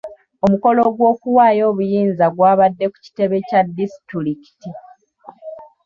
[0.45, 4.69] Omukolo gw'okuwaayo obuyinza gw'abadde ku kitebe kya disitulikiti.